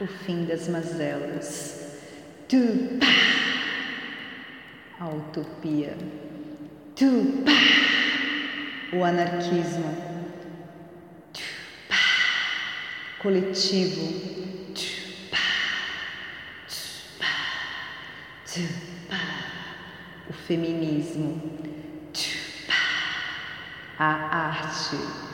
[0.00, 1.92] O fim das mazelas.
[2.48, 3.06] Tupá.
[4.98, 5.96] A utopia.
[6.96, 7.52] Tupá.
[8.92, 10.17] O anarquismo.
[13.18, 14.38] Coletivo.
[20.28, 21.58] O feminismo.
[23.98, 25.27] A arte.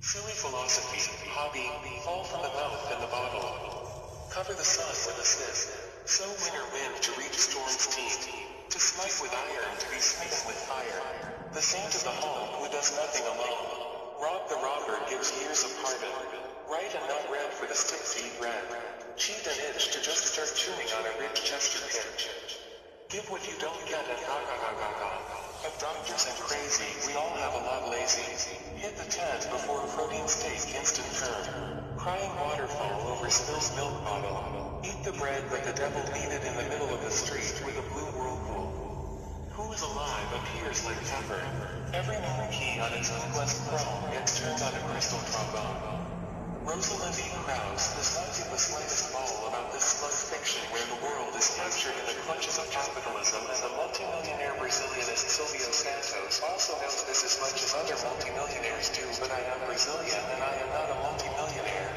[0.00, 1.68] Silly philosophy, hobby,
[2.08, 4.32] fall from the mouth and the bottle.
[4.32, 5.76] Cover the sun with a sniff.
[6.08, 8.32] So winter wind to reach storm's teeth.
[8.70, 11.04] To smite with iron, to be smitten with fire.
[11.52, 14.24] The saint of the home who does nothing alone.
[14.24, 16.16] Rob the robber gives years of pardon.
[16.72, 18.64] Write and not read for the stick feed red.
[19.20, 22.30] Cheat an inch to just start chewing on a rich Chester pinch.
[23.10, 25.10] Give what you don't get and ga ga ga ga ga.
[25.66, 28.22] Of doctors and crazy, we all have a lot lazy.
[28.78, 31.42] Hit the tent before a protein steak instant turn.
[31.98, 34.78] Crying waterfall over spilled milk bottle.
[34.86, 37.86] Eat the bread that the devil needed in the middle of the street with a
[37.90, 38.70] blue whirlpool.
[39.58, 41.42] Who is alive appears like pepper.
[41.90, 42.14] Every
[42.54, 45.82] key on its unblessed chrome gets turned on a crystal trombone.
[46.62, 47.26] Rosalind E.
[47.42, 48.89] Krauss does not give the slightest
[52.70, 58.94] capitalism and the multimillionaire Brazilianist Silvio Santos also knows this as much as other multimillionaires
[58.94, 61.90] do but I am Brazilian and I am not a multimillionaire.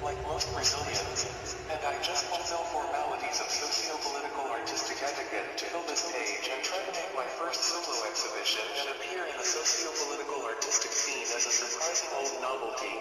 [0.00, 1.28] Like most Brazilians.
[1.68, 6.80] And I just fulfill formalities of socio-political artistic etiquette to fill this page and try
[6.80, 11.52] to make my first solo exhibition and appear in the socio-political artistic scene as a
[11.52, 12.96] surprising old novelty.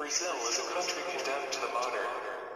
[0.00, 2.12] Brazil is a country condemned to the modern,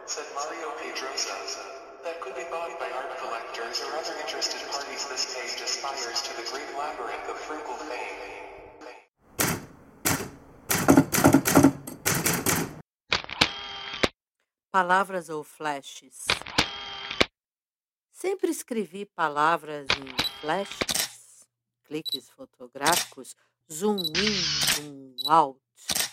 [0.09, 1.86] said Mario Pedrosa.
[2.05, 5.07] That could be bought by art collectors or other interested parties.
[5.09, 8.27] This page aspires to the great labyrinth of frugal fame.
[14.71, 16.27] Palavras ou flashes?
[18.13, 21.47] Sempre escrevi palavras em flashes,
[21.85, 23.35] cliques fotográficos,
[23.71, 25.61] zoom in, zoom out,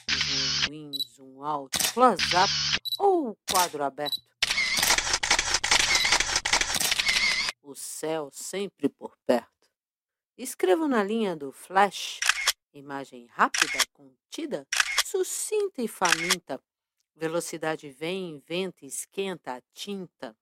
[0.09, 2.51] zoom in, zoom out, close-up
[2.99, 4.32] ou quadro aberto.
[7.73, 9.67] O céu sempre por perto.
[10.37, 12.19] Escrevo na linha do flash,
[12.71, 14.67] imagem rápida, contida,
[15.03, 16.61] sucinta e faminta.
[17.15, 20.37] Velocidade vem, venta, esquenta a tinta.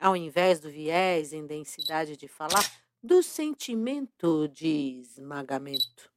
[0.00, 2.64] Ao invés do viés em densidade de falar,
[3.02, 6.10] do sentimento de esmagamento.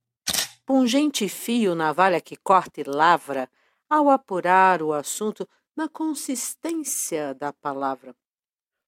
[0.66, 3.52] Pungente fio, navalha que corta e lavra,
[3.90, 5.46] ao apurar o assunto
[5.76, 8.16] na consistência da palavra.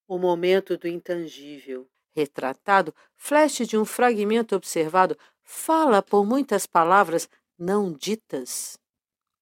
[0.10, 7.94] O momento do intangível, retratado, flash de um fragmento observado, fala por muitas palavras não
[7.94, 8.76] ditas.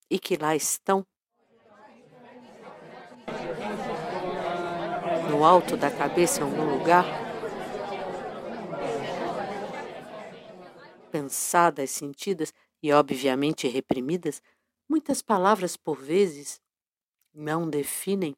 [0.10, 1.08] E que lá estão.
[5.32, 7.06] No alto da cabeça, em algum lugar,
[11.10, 12.54] pensadas, sentidas
[12.84, 14.42] e obviamente reprimidas,
[14.90, 16.60] muitas palavras por vezes
[17.34, 18.36] não definem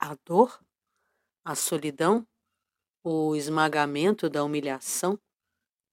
[0.00, 0.60] a dor,
[1.48, 2.26] a solidão,
[3.02, 5.18] o esmagamento da humilhação,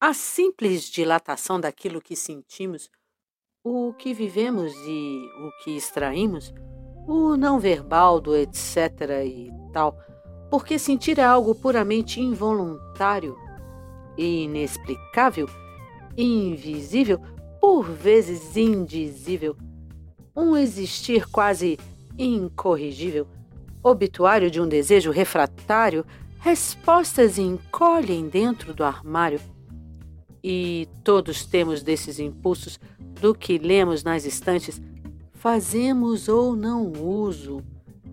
[0.01, 2.89] a simples dilatação daquilo que sentimos,
[3.63, 6.53] o que vivemos e o que extraímos,
[7.07, 9.23] o não verbal do etc.
[9.25, 9.97] e tal,
[10.51, 13.37] porque sentir é algo puramente involuntário
[14.17, 15.47] e inexplicável,
[16.17, 17.21] invisível,
[17.61, 19.55] por vezes indizível,
[20.35, 21.79] um existir quase
[22.17, 23.25] incorrigível,
[23.85, 26.03] obituário de um desejo refratário,
[26.39, 29.39] respostas encolhem dentro do armário.
[30.43, 32.79] E todos temos desses impulsos
[33.21, 34.81] do que lemos nas estantes,
[35.33, 37.63] fazemos ou não uso,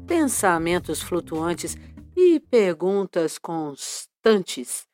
[0.07, 1.75] pensamentos flutuantes
[2.14, 4.87] e perguntas constantes,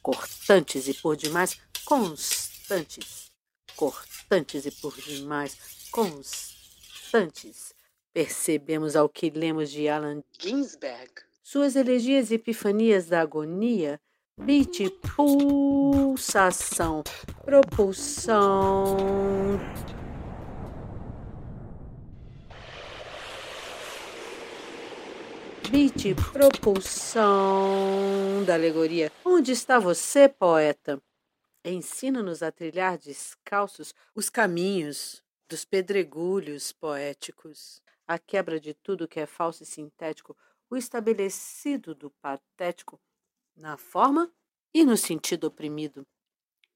[0.00, 3.30] cortantes e por demais constantes,
[3.76, 5.58] cortantes e por demais
[5.90, 7.74] constantes.
[8.12, 11.10] Percebemos ao que lemos de Allan Ginsberg,
[11.42, 13.98] suas elegias e epifanias da agonia,
[14.38, 17.02] beat, pulsação,
[17.42, 18.98] propulsão.
[25.70, 27.32] Beat, propulsão
[28.46, 29.10] da alegoria.
[29.24, 31.00] Onde está você, poeta?
[31.64, 39.26] Ensina-nos a trilhar descalços os caminhos dos pedregulhos poéticos, a quebra de tudo que é
[39.26, 40.36] falso e sintético,
[40.70, 43.00] o estabelecido do patético,
[43.56, 44.32] na forma
[44.72, 46.06] e no sentido oprimido.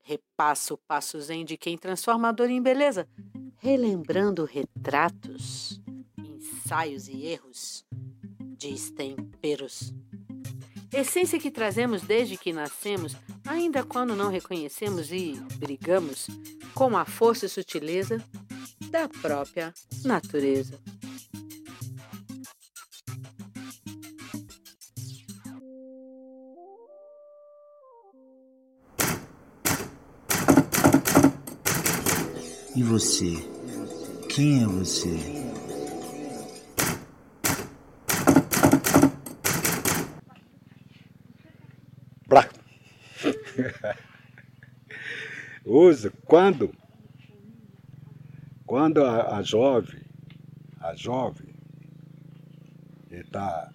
[0.03, 3.09] Repassa o passo zen de quem transforma a dor em beleza,
[3.57, 5.81] relembrando retratos,
[6.19, 7.85] ensaios e erros
[8.57, 9.93] de estemperos.
[10.93, 13.17] Essência que trazemos desde que nascemos,
[13.47, 16.29] ainda quando não reconhecemos e brigamos
[16.75, 18.23] com a força e sutileza
[18.91, 19.75] da própria
[20.05, 20.81] natureza.
[32.77, 33.33] E você?
[34.29, 35.17] Quem é você?
[42.29, 42.47] Pra...
[45.65, 46.75] Usa quando
[48.67, 50.03] quando a, a jovem
[50.79, 51.55] a jovem
[53.11, 53.73] está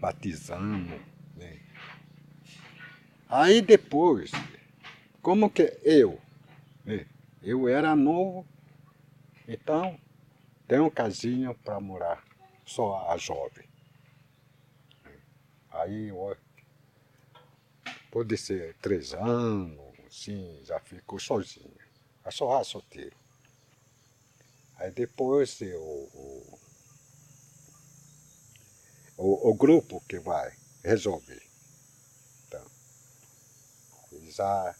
[0.00, 0.94] batizando,
[1.34, 1.58] né?
[3.28, 4.30] aí depois,
[5.20, 6.20] como que eu,
[6.84, 7.04] né?
[7.42, 8.46] Eu era novo,
[9.46, 9.98] então
[10.66, 12.24] tem um casinho para morar,
[12.64, 13.66] só a jovem.
[15.70, 16.34] Aí ó,
[18.10, 21.76] pode ser três anos, sim, já ficou sozinho.
[22.24, 23.16] É só solteiro.
[24.76, 26.58] Aí depois eu, o,
[29.16, 31.42] o, o grupo que vai resolver.
[32.46, 32.64] Então,
[34.24, 34.74] já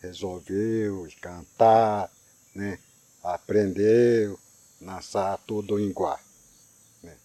[0.00, 2.10] resolveu cantar,
[2.54, 2.78] né?
[3.22, 4.38] aprendeu,
[4.80, 6.18] nascer tudo igual.
[7.02, 7.16] Né?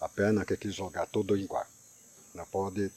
[0.00, 1.66] A perna que quis jogar tudo igual.
[2.34, 2.90] Não pode,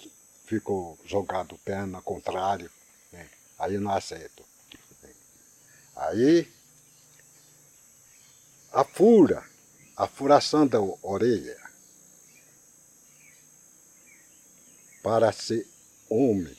[0.46, 2.70] ficou jogado perna contrário,
[3.12, 3.30] né?
[3.60, 4.44] aí não aceito.
[5.04, 5.10] Né?
[5.96, 6.52] Aí
[8.72, 9.44] a fura,
[9.96, 11.58] a furação da orelha,
[15.02, 15.66] para ser
[16.10, 16.58] homem,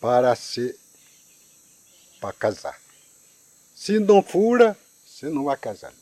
[0.00, 0.78] para ser
[2.20, 2.80] para casar.
[3.74, 4.76] Se não fura,
[5.06, 5.92] você não vai casar.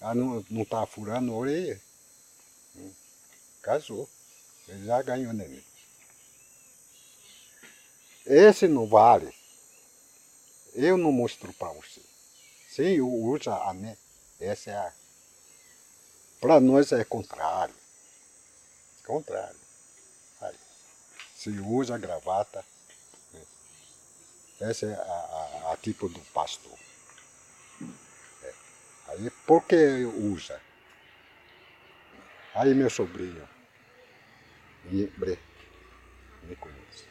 [0.00, 1.80] Ela não, não tá furando a orelha.
[2.76, 2.92] Hum,
[3.62, 4.08] casou.
[4.68, 5.64] Ele já ganhou neném.
[8.24, 9.34] Esse não vale.
[10.74, 12.00] Eu não mostro para você.
[12.68, 13.98] Se usa a né,
[14.38, 14.92] essa é a.
[16.40, 17.74] Para nós é contrário.
[19.04, 19.58] Contrário.
[20.40, 20.54] Aí.
[21.36, 22.64] Se usa a gravata.
[24.60, 26.78] Essa é a, a, a tipo do pastor.
[28.42, 28.52] É.
[29.08, 30.60] Aí por que usa?
[32.54, 33.48] Aí meu sobrinho
[34.84, 35.10] me,
[36.42, 37.08] me conhece.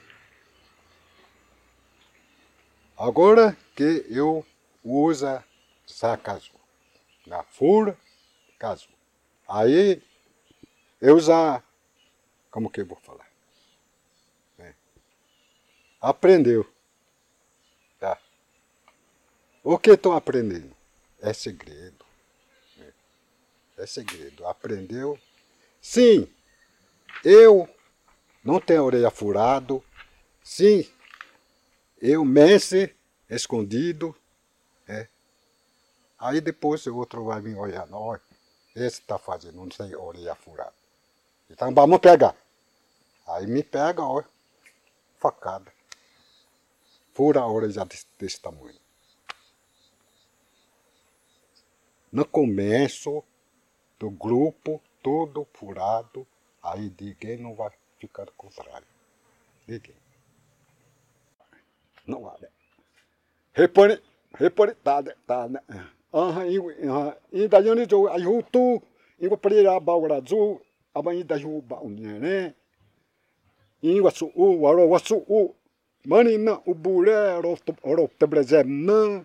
[2.95, 4.45] Agora que eu
[4.83, 5.43] usa
[5.87, 6.59] sa casou.
[7.25, 7.97] Na fura,
[8.59, 8.93] casou.
[9.47, 10.03] Aí
[11.01, 11.63] eu já
[12.51, 13.27] Como que eu vou falar?
[14.59, 14.73] É.
[16.01, 16.78] Aprendeu.
[19.71, 20.75] O que estão aprendendo?
[21.21, 22.03] É segredo.
[22.79, 23.83] É.
[23.83, 24.47] é segredo.
[24.47, 25.15] Aprendeu?
[25.79, 26.27] Sim,
[27.23, 27.69] eu
[28.43, 29.83] não tenho a orelha furado.
[30.43, 30.89] Sim,
[32.01, 32.95] eu mece
[33.29, 34.15] escondido.
[34.87, 35.07] É.
[36.17, 38.23] Aí depois o outro vai vir olhando, olha,
[38.75, 40.73] esse está fazendo, não tem orelha furada.
[41.47, 42.35] Então vamos pegar.
[43.27, 44.25] Aí me pega, olha,
[45.19, 45.71] facada.
[47.13, 48.88] Fura a orelha desse, desse tamanho.
[52.11, 53.23] No começo
[53.99, 56.25] do grupo, tudo furado,
[56.63, 58.87] aí ninguém não vai ficar contrário.
[59.67, 59.95] Ninguém.
[62.07, 62.37] Não vai.
[63.53, 64.01] Repare,
[64.35, 65.61] repare, tá, tá, né?
[66.11, 68.81] Aham, e da gente jo ayu tu,
[69.19, 70.59] e o primeira baura zo,
[70.93, 72.55] abai da ju ba né?
[73.83, 75.53] O su o waro wasu o,
[76.05, 79.23] mani na o bure ro ro te breze na,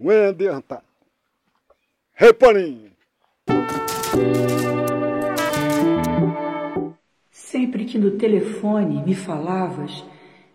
[0.00, 0.82] wende anta.
[2.20, 2.90] Repare.
[7.30, 10.04] Sempre que no telefone me falavas,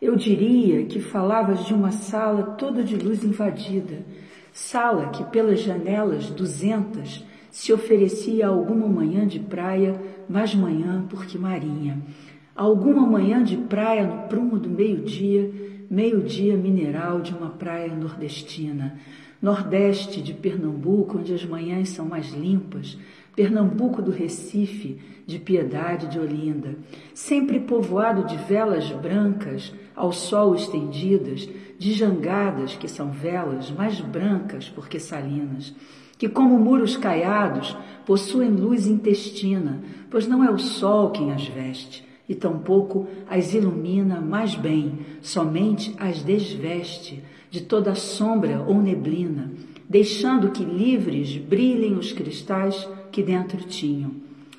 [0.01, 4.05] eu diria que falavas de uma sala toda de luz invadida,
[4.51, 9.97] sala que pelas janelas duzentas se oferecia alguma manhã de praia,
[10.28, 11.97] mais manhã porque marinha.
[12.53, 15.49] Alguma manhã de praia no prumo do meio-dia,
[15.89, 18.99] meio-dia mineral de uma praia nordestina.
[19.43, 22.97] Nordeste de Pernambuco, onde as manhãs são mais limpas,
[23.35, 26.77] Pernambuco do Recife, de Piedade de Olinda,
[27.13, 34.69] sempre povoado de velas brancas ao sol estendidas, de jangadas que são velas mais brancas
[34.69, 35.75] porque salinas,
[36.17, 37.75] que como muros caiados
[38.05, 44.21] possuem luz intestina, pois não é o sol quem as veste, e tampouco as ilumina
[44.21, 47.21] mais bem, somente as desveste
[47.53, 49.51] de toda sombra ou neblina,
[49.87, 54.09] deixando que livres brilhem os cristais que dentro tinham.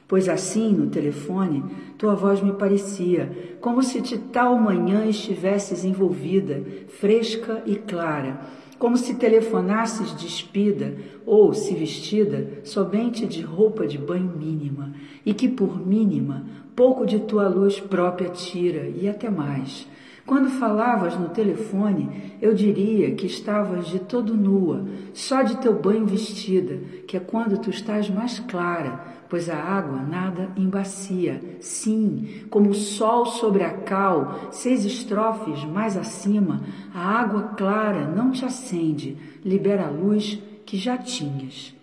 [0.07, 1.65] Pois assim, no telefone,
[1.99, 8.43] tua voz me parecia, como se de tal manhã estivesses envolvida, fresca e clara,
[8.79, 10.95] como se telefonasses despida
[11.27, 14.93] ou, se vestida, somente de roupa de banho mínima,
[15.27, 19.85] e que por mínima pouco de tua luz própria tira, e até mais
[20.27, 26.07] quando falavas no telefone, eu diria que estavas de todo nua, só de teu banho
[26.07, 31.59] vestida, que é quando tu estás mais clara, pois a água nada embacia.
[31.61, 36.63] Sim, como o sol sobre a cal, seis estrofes mais acima,
[36.95, 41.75] a água clara não te acende, libera a luz que já tinhas.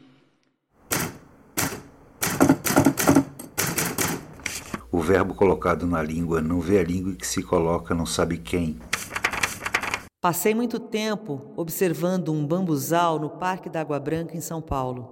[4.94, 8.78] O verbo colocado na língua não vê a língua que se coloca não sabe quem.
[10.20, 15.10] Passei muito tempo observando um bambuzal no Parque da Água Branca em São Paulo.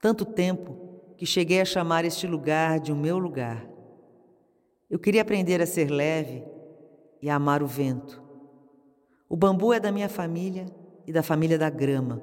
[0.00, 0.78] Tanto tempo
[1.16, 3.66] que cheguei a chamar este lugar de o meu lugar.
[4.88, 6.44] Eu queria aprender a ser leve
[7.20, 8.22] e a amar o vento.
[9.28, 10.66] O bambu é da minha família
[11.08, 12.22] e da família da grama.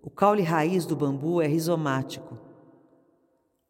[0.00, 2.49] O caule raiz do bambu é rizomático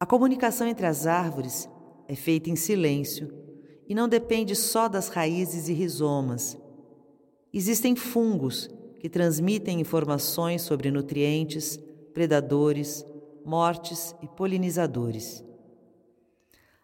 [0.00, 1.68] a comunicação entre as árvores
[2.08, 3.30] é feita em silêncio
[3.86, 6.56] e não depende só das raízes e rizomas.
[7.52, 11.78] Existem fungos que transmitem informações sobre nutrientes,
[12.14, 13.04] predadores,
[13.44, 15.44] mortes e polinizadores.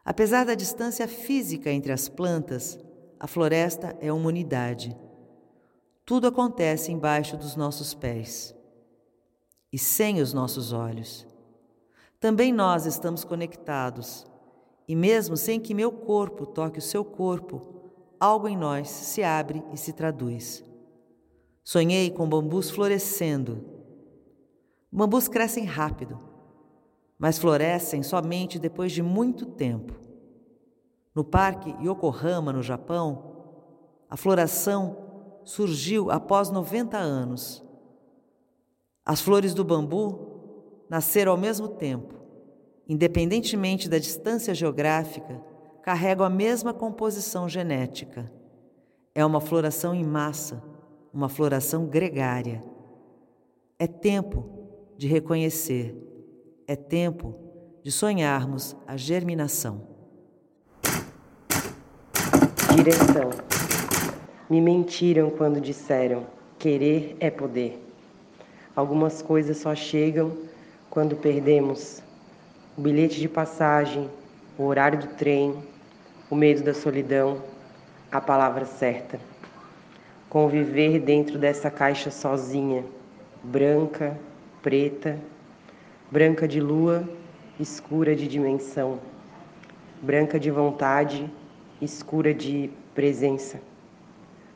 [0.04, 2.78] Apesar da distância física entre as plantas,
[3.18, 4.94] a floresta é uma unidade.
[6.04, 8.54] Tudo acontece embaixo dos nossos pés
[9.72, 11.26] e sem os nossos olhos.
[12.18, 14.26] Também nós estamos conectados,
[14.88, 19.62] e mesmo sem que meu corpo toque o seu corpo, algo em nós se abre
[19.72, 20.64] e se traduz.
[21.62, 23.64] Sonhei com bambus florescendo.
[24.90, 26.18] Bambus crescem rápido,
[27.18, 29.94] mas florescem somente depois de muito tempo.
[31.14, 33.36] No Parque Yokohama, no Japão,
[34.08, 34.96] a floração
[35.44, 37.62] surgiu após 90 anos.
[39.04, 40.35] As flores do bambu
[40.88, 42.14] nasceram ao mesmo tempo,
[42.88, 45.40] independentemente da distância geográfica,
[45.82, 48.30] carregam a mesma composição genética.
[49.14, 50.62] É uma floração em massa,
[51.12, 52.62] uma floração gregária.
[53.78, 55.94] É tempo de reconhecer,
[56.66, 57.34] é tempo
[57.82, 59.86] de sonharmos a germinação.
[62.74, 63.30] Direção.
[64.50, 66.26] Me mentiram quando disseram:
[66.58, 67.82] querer é poder.
[68.74, 70.45] Algumas coisas só chegam
[70.96, 72.02] quando perdemos
[72.74, 74.08] o bilhete de passagem,
[74.56, 75.54] o horário do trem,
[76.30, 77.42] o medo da solidão,
[78.10, 79.20] a palavra certa.
[80.30, 82.82] Conviver dentro dessa caixa sozinha,
[83.44, 84.18] branca,
[84.62, 85.20] preta,
[86.10, 87.06] branca de lua,
[87.60, 88.98] escura de dimensão,
[90.00, 91.30] branca de vontade,
[91.78, 93.60] escura de presença,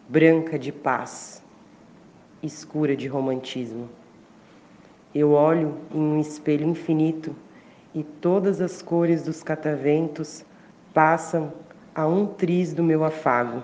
[0.09, 1.45] branca de paz,
[2.43, 4.00] escura de romantismo.
[5.13, 7.35] Eu olho em um espelho infinito
[7.93, 10.45] e todas as cores dos cataventos
[10.95, 11.53] passam
[11.93, 13.61] a um triz do meu afago,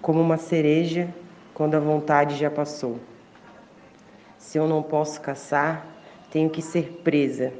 [0.00, 1.12] como uma cereja
[1.52, 2.98] quando a vontade já passou.
[4.38, 5.86] Se eu não posso caçar,
[6.30, 7.52] tenho que ser presa.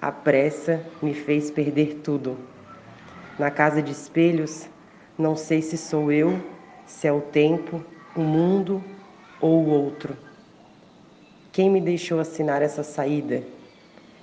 [0.00, 2.36] A pressa me fez perder tudo.
[3.36, 4.68] Na casa de espelhos,
[5.18, 6.40] não sei se sou eu,
[6.86, 7.84] se é o tempo,
[8.14, 8.80] o mundo
[9.40, 10.16] ou o outro.
[11.52, 13.42] Quem me deixou assinar essa saída?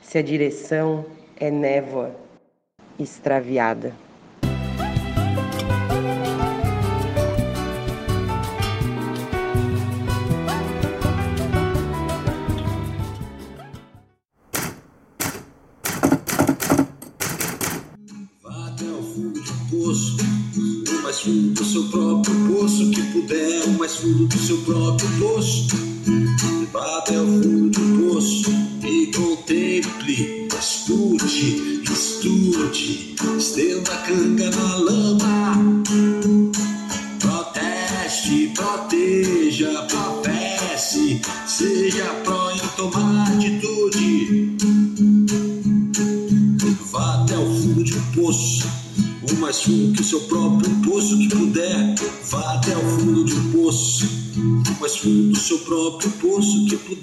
[0.02, 1.06] Se a direção
[1.36, 2.16] é névoa
[2.98, 3.94] extraviada.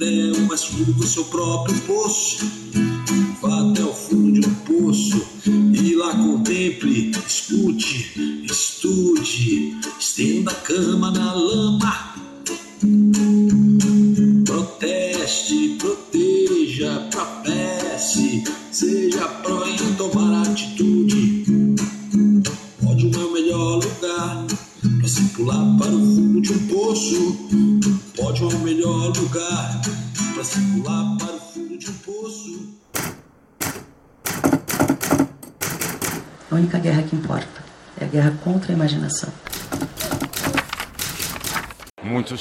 [0.01, 2.63] O mais fundo do seu próprio poço.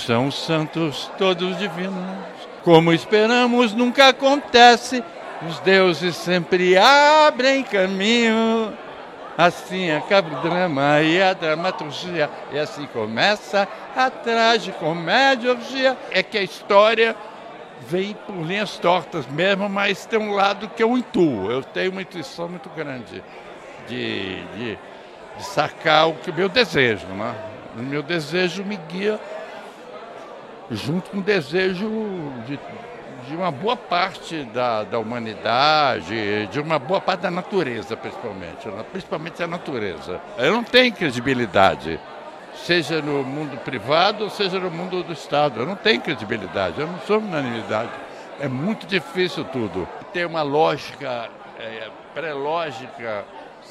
[0.05, 1.93] São os santos, todos divinos.
[2.63, 5.03] Como esperamos, nunca acontece.
[5.47, 8.73] Os deuses sempre abrem caminho.
[9.37, 12.29] Assim acaba o drama e a dramaturgia.
[12.51, 15.57] E assim começa a tragicomédia.
[16.11, 17.15] É que a história
[17.87, 21.51] vem por linhas tortas mesmo, mas tem um lado que eu intuo.
[21.51, 23.23] Eu tenho uma intuição muito grande
[23.87, 24.77] de, de,
[25.37, 27.07] de sacar o que meu desejo.
[27.07, 27.35] Né?
[27.75, 29.19] O meu desejo me guia
[30.75, 31.89] junto com o desejo
[32.45, 32.59] de,
[33.27, 38.67] de uma boa parte da, da humanidade, de uma boa parte da natureza, principalmente.
[38.67, 38.83] né?
[38.91, 40.21] Principalmente a natureza.
[40.37, 41.99] Eu não tenho credibilidade,
[42.55, 45.61] seja no mundo privado, seja no mundo do Estado.
[45.61, 47.91] Eu não tenho credibilidade, eu não sou unanimidade.
[48.39, 49.87] É muito difícil tudo.
[50.11, 53.25] Tem uma lógica é, pré-lógica,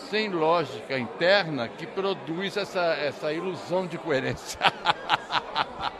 [0.08, 4.58] sem lógica interna, que produz essa, essa ilusão de coerência.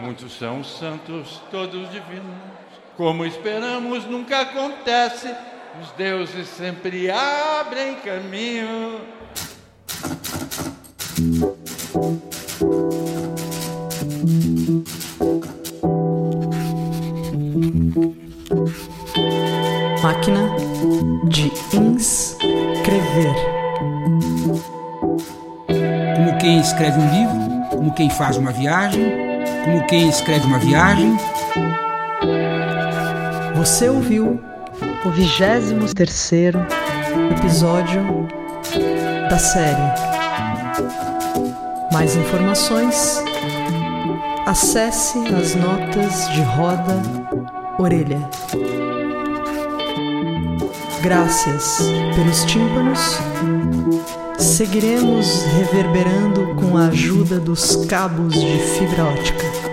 [0.00, 2.24] Muitos são os santos, todos divinos.
[2.96, 5.30] Como esperamos, nunca acontece.
[5.80, 9.00] Os deuses sempre abrem caminho.
[20.02, 20.50] Máquina
[21.28, 23.34] de inscrever.
[26.16, 29.29] Como quem escreve um livro, como quem faz uma viagem,
[29.64, 31.16] como quem escreve uma viagem.
[33.56, 34.40] Você ouviu
[35.04, 36.66] o 23 terceiro
[37.36, 38.28] episódio
[39.28, 40.10] da série.
[41.92, 43.22] Mais informações,
[44.46, 47.02] acesse as notas de roda
[47.78, 48.20] orelha.
[51.02, 51.80] Graças
[52.14, 53.18] pelos tímpanos,
[54.40, 59.69] seguiremos reverberando com a ajuda dos cabos de fibra ótica.